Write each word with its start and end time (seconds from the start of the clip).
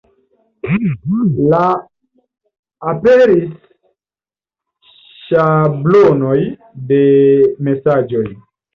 La 1.53 1.59
aperis 2.93 3.47
ŝablonoj 5.29 6.37
de 6.91 7.03
mesaĝoj. 7.71 8.29